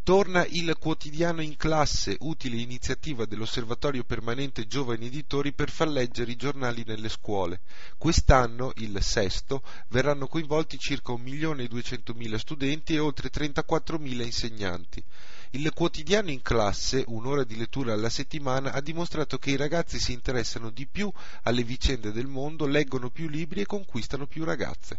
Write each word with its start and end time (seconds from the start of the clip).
Torna 0.04 0.44
il 0.46 0.76
quotidiano 0.78 1.42
in 1.42 1.56
classe, 1.56 2.16
utile 2.20 2.56
iniziativa 2.56 3.24
dell'Osservatorio 3.24 4.02
Permanente 4.02 4.66
Giovani 4.66 5.06
Editori 5.06 5.52
per 5.52 5.70
far 5.70 5.88
leggere 5.88 6.32
i 6.32 6.36
giornali 6.36 6.82
nelle 6.84 7.08
scuole. 7.08 7.60
Quest'anno, 7.96 8.72
il 8.76 9.00
sesto, 9.00 9.62
verranno 9.88 10.26
coinvolti 10.26 10.76
circa 10.76 11.12
1.200.000 11.12 12.34
studenti 12.34 12.94
e 12.94 12.98
oltre 12.98 13.30
34.000 13.30 14.22
insegnanti. 14.22 15.04
Il 15.54 15.70
quotidiano 15.74 16.30
in 16.30 16.40
classe, 16.40 17.04
un'ora 17.08 17.44
di 17.44 17.58
lettura 17.58 17.92
alla 17.92 18.08
settimana, 18.08 18.72
ha 18.72 18.80
dimostrato 18.80 19.36
che 19.36 19.50
i 19.50 19.56
ragazzi 19.56 19.98
si 19.98 20.14
interessano 20.14 20.70
di 20.70 20.86
più 20.86 21.12
alle 21.42 21.62
vicende 21.62 22.10
del 22.10 22.26
mondo, 22.26 22.64
leggono 22.66 23.10
più 23.10 23.28
libri 23.28 23.60
e 23.60 23.66
conquistano 23.66 24.26
più 24.26 24.44
ragazze. 24.44 24.98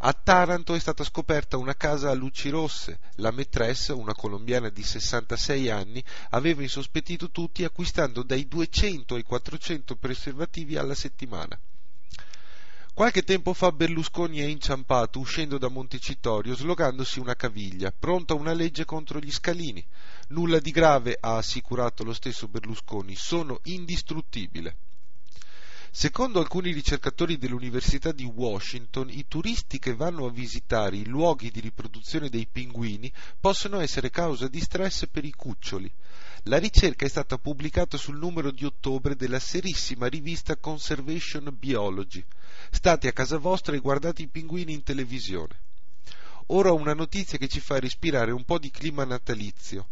A 0.00 0.12
Taranto 0.12 0.74
è 0.74 0.78
stata 0.78 1.02
scoperta 1.02 1.56
una 1.56 1.74
casa 1.74 2.10
a 2.10 2.14
luci 2.14 2.50
rosse. 2.50 2.98
La 3.16 3.30
maîtresse, 3.30 3.94
una 3.94 4.14
colombiana 4.14 4.68
di 4.68 4.82
66 4.82 5.70
anni, 5.70 6.04
aveva 6.30 6.60
insospettito 6.60 7.30
tutti 7.30 7.64
acquistando 7.64 8.22
dai 8.22 8.46
200 8.46 9.14
ai 9.14 9.22
400 9.22 9.96
preservativi 9.96 10.76
alla 10.76 10.94
settimana. 10.94 11.58
Qualche 12.94 13.24
tempo 13.24 13.54
fa 13.54 13.72
Berlusconi 13.72 14.38
è 14.38 14.44
inciampato 14.44 15.18
uscendo 15.18 15.58
da 15.58 15.66
Montecitorio 15.66 16.54
slogandosi 16.54 17.18
una 17.18 17.34
caviglia, 17.34 17.90
pronta 17.90 18.34
una 18.34 18.52
legge 18.52 18.84
contro 18.84 19.18
gli 19.18 19.32
scalini. 19.32 19.84
Nulla 20.28 20.60
di 20.60 20.70
grave, 20.70 21.18
ha 21.18 21.36
assicurato 21.36 22.04
lo 22.04 22.12
stesso 22.12 22.46
Berlusconi, 22.46 23.16
sono 23.16 23.58
indistruttibile. 23.64 24.76
Secondo 25.96 26.40
alcuni 26.40 26.72
ricercatori 26.72 27.38
dell'Università 27.38 28.10
di 28.10 28.24
Washington, 28.24 29.10
i 29.10 29.26
turisti 29.28 29.78
che 29.78 29.94
vanno 29.94 30.26
a 30.26 30.30
visitare 30.32 30.96
i 30.96 31.06
luoghi 31.06 31.52
di 31.52 31.60
riproduzione 31.60 32.28
dei 32.28 32.48
pinguini 32.50 33.12
possono 33.38 33.78
essere 33.78 34.10
causa 34.10 34.48
di 34.48 34.58
stress 34.58 35.06
per 35.06 35.24
i 35.24 35.30
cuccioli. 35.30 35.88
La 36.46 36.58
ricerca 36.58 37.06
è 37.06 37.08
stata 37.08 37.38
pubblicata 37.38 37.96
sul 37.96 38.18
numero 38.18 38.50
di 38.50 38.64
ottobre 38.64 39.14
della 39.14 39.38
serissima 39.38 40.08
rivista 40.08 40.56
Conservation 40.56 41.54
Biology. 41.56 42.24
State 42.72 43.06
a 43.06 43.12
casa 43.12 43.38
vostra 43.38 43.76
e 43.76 43.78
guardate 43.78 44.22
i 44.22 44.26
pinguini 44.26 44.72
in 44.72 44.82
televisione. 44.82 45.60
Ora 46.46 46.72
una 46.72 46.94
notizia 46.94 47.38
che 47.38 47.46
ci 47.46 47.60
fa 47.60 47.78
respirare 47.78 48.32
un 48.32 48.42
po' 48.42 48.58
di 48.58 48.72
clima 48.72 49.04
natalizio. 49.04 49.86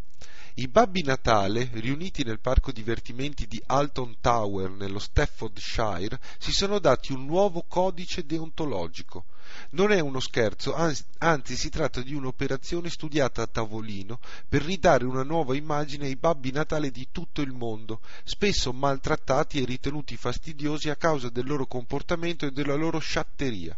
I 0.57 0.69
Babbi 0.69 1.03
Natale, 1.03 1.71
riuniti 1.73 2.25
nel 2.25 2.39
parco 2.39 2.73
divertimenti 2.73 3.47
di 3.47 3.63
Alton 3.65 4.17
Tower 4.21 4.69
nello 4.69 4.99
Staffordshire, 4.99 6.21
si 6.39 6.53
sono 6.53 6.79
dati 6.79 7.13
un 7.13 7.25
nuovo 7.25 7.65
codice 7.67 8.27
deontologico. 8.27 9.25
Non 9.71 9.93
è 9.93 10.01
uno 10.01 10.21
scherzo, 10.21 10.75
anzi 10.75 11.57
si 11.57 11.71
tratta 11.71 12.03
di 12.03 12.13
un'operazione 12.13 12.91
studiata 12.91 13.41
a 13.41 13.47
tavolino 13.47 14.19
per 14.47 14.63
ridare 14.63 15.07
una 15.07 15.23
nuova 15.23 15.57
immagine 15.57 16.05
ai 16.05 16.17
Babbi 16.17 16.53
Natale 16.53 16.91
di 16.91 17.09
tutto 17.11 17.41
il 17.41 17.53
mondo, 17.53 18.01
spesso 18.23 18.75
maltrattati 18.75 19.63
e 19.63 19.65
ritenuti 19.65 20.19
fastidiosi 20.19 20.91
a 20.91 20.97
causa 20.97 21.31
del 21.31 21.47
loro 21.47 21.65
comportamento 21.65 22.45
e 22.45 22.51
della 22.51 22.75
loro 22.75 22.99
sciatteria. 22.99 23.75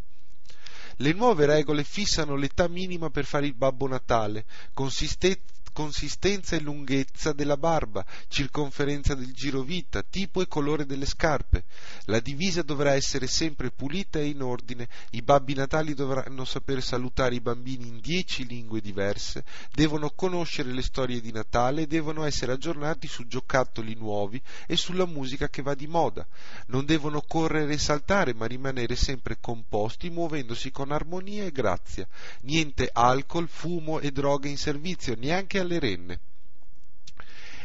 Le 0.98 1.12
nuove 1.12 1.46
regole 1.46 1.84
fissano 1.84 2.34
l'età 2.34 2.66
minima 2.66 3.10
per 3.10 3.24
fare 3.24 3.46
il 3.46 3.54
Babbo 3.54 3.86
Natale, 3.86 4.44
consistente 4.72 5.53
consistenza 5.74 6.54
e 6.54 6.60
lunghezza 6.60 7.32
della 7.32 7.58
barba, 7.58 8.06
circonferenza 8.28 9.14
del 9.14 9.32
girovita, 9.34 10.02
tipo 10.02 10.40
e 10.40 10.46
colore 10.46 10.86
delle 10.86 11.04
scarpe. 11.04 11.64
La 12.04 12.20
divisa 12.20 12.62
dovrà 12.62 12.94
essere 12.94 13.26
sempre 13.26 13.70
pulita 13.70 14.20
e 14.20 14.28
in 14.28 14.40
ordine, 14.40 14.88
i 15.10 15.20
babbi 15.20 15.52
natali 15.54 15.92
dovranno 15.92 16.44
saper 16.44 16.80
salutare 16.80 17.34
i 17.34 17.40
bambini 17.40 17.88
in 17.88 18.00
dieci 18.00 18.46
lingue 18.46 18.80
diverse, 18.80 19.44
devono 19.72 20.10
conoscere 20.10 20.72
le 20.72 20.82
storie 20.82 21.20
di 21.20 21.32
Natale 21.32 21.82
e 21.82 21.86
devono 21.88 22.24
essere 22.24 22.52
aggiornati 22.52 23.08
su 23.08 23.26
giocattoli 23.26 23.96
nuovi 23.96 24.40
e 24.68 24.76
sulla 24.76 25.06
musica 25.06 25.48
che 25.48 25.62
va 25.62 25.74
di 25.74 25.88
moda. 25.88 26.24
Non 26.66 26.84
devono 26.84 27.20
correre 27.20 27.72
e 27.72 27.78
saltare, 27.78 28.32
ma 28.32 28.46
rimanere 28.46 28.94
sempre 28.94 29.38
composti, 29.40 30.08
muovendosi 30.08 30.70
con 30.70 30.92
armonia 30.92 31.44
e 31.44 31.50
grazia. 31.50 32.06
Niente 32.42 32.88
alcol, 32.92 33.48
fumo 33.48 33.98
e 33.98 34.12
droghe 34.12 34.48
in 34.48 34.56
servizio, 34.56 35.16
neanche 35.18 35.62
alle 35.64 35.78
renne. 35.78 36.20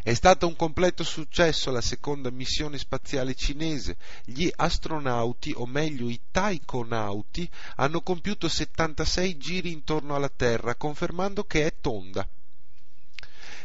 È 0.02 0.14
stato 0.14 0.48
un 0.48 0.56
completo 0.56 1.04
successo 1.04 1.72
la 1.72 1.82
seconda 1.82 2.32
missione 2.32 2.78
spaziale 2.78 3.36
cinese. 3.36 3.98
Gli 4.24 4.50
astronauti, 4.56 5.54
o 5.56 5.66
meglio 5.66 6.09
i 6.09 6.20
taikonauti, 6.32 7.50
hanno 7.76 8.02
compiuto 8.02 8.48
76 8.48 9.38
giri 9.38 9.72
intorno 9.72 10.16
alla 10.16 10.32
Terra, 10.34 10.76
confermando 10.76 11.44
che 11.44 11.66
è 11.66 11.74
tonda. 11.82 12.28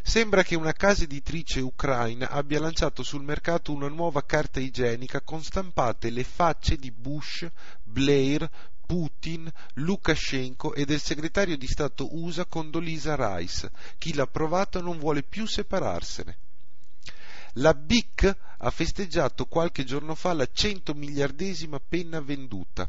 Sembra 0.03 0.43
che 0.43 0.55
una 0.55 0.75
casa 0.75 1.05
editrice 1.05 1.61
ucraina 1.61 2.29
abbia 2.29 2.61
lanciato 2.61 3.03
sul 3.03 3.23
mercato 3.23 3.73
una 3.73 3.89
nuova 3.89 4.23
carta 4.23 4.61
igienica 4.61 5.23
con 5.23 5.43
stampate 5.43 6.11
le 6.11 6.25
facce 6.25 6.77
di 6.77 6.91
Bush, 6.91 7.49
Blair, 7.83 8.47
Putin, 8.87 9.51
Lukashenko 9.75 10.75
e 10.75 10.85
del 10.85 11.01
segretario 11.01 11.57
di 11.57 11.67
Stato 11.67 12.15
USA 12.17 12.45
Condoleezza 12.45 13.17
Rice. 13.17 13.71
Chi 13.99 14.15
l'ha 14.15 14.27
provato 14.27 14.81
non 14.81 14.99
vuole 14.99 15.23
più 15.23 15.47
separarsene. 15.47 16.37
La 17.59 17.73
BIC 17.73 18.37
ha 18.59 18.71
festeggiato 18.71 19.47
qualche 19.47 19.85
giorno 19.85 20.15
fa 20.15 20.33
la 20.33 20.49
cento 20.53 20.95
miliardesima 20.95 21.81
penna 21.81 22.21
venduta. 22.21 22.89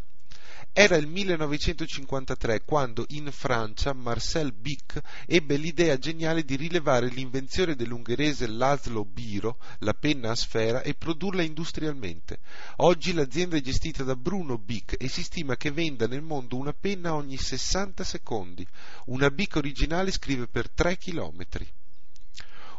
Era 0.78 0.98
il 0.98 1.08
1953 1.08 2.66
quando 2.66 3.06
in 3.12 3.32
Francia 3.32 3.94
Marcel 3.94 4.52
Bic 4.52 5.02
ebbe 5.26 5.56
l'idea 5.56 5.98
geniale 5.98 6.44
di 6.44 6.58
rilevare 6.58 7.08
l'invenzione 7.08 7.76
dell'ungherese 7.76 8.46
Laszlo 8.48 9.06
Biro, 9.06 9.58
la 9.80 9.94
penna 9.94 10.32
a 10.32 10.36
sfera, 10.36 10.82
e 10.82 10.94
produrla 10.94 11.44
industrialmente. 11.44 12.40
Oggi 12.80 13.14
l'azienda 13.14 13.56
è 13.56 13.62
gestita 13.62 14.04
da 14.04 14.18
Bruno 14.18 14.58
Bic 14.58 14.98
e 15.00 15.08
si 15.08 15.24
stima 15.24 15.56
che 15.56 15.72
venda 15.72 16.08
nel 16.08 16.22
mondo 16.22 16.58
una 16.58 16.74
penna 16.74 17.14
ogni 17.14 17.38
60 17.38 18.04
secondi. 18.04 18.68
Una 19.06 19.30
Bic 19.30 19.56
originale 19.56 20.12
scrive 20.12 20.46
per 20.48 20.70
3 20.70 20.98
chilometri. 20.98 21.66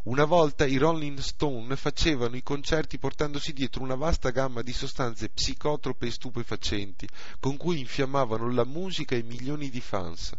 Una 0.07 0.25
volta 0.25 0.65
i 0.65 0.77
Rolling 0.77 1.19
Stone 1.19 1.75
facevano 1.75 2.37
i 2.37 2.43
concerti 2.45 2.97
portandosi 2.97 3.53
dietro 3.53 3.83
una 3.83 3.97
vasta 3.97 4.31
gamma 4.31 4.63
di 4.63 4.73
sostanze 4.73 5.31
psicotrope 5.31 6.07
e 6.07 6.13
stupefacenti, 6.13 7.09
con 7.41 7.57
cui 7.57 7.81
infiammavano 7.81 8.49
la 8.53 8.65
musica 8.65 9.17
e 9.17 9.25
milioni 9.25 9.69
di 9.69 9.81
fans. 9.81 10.33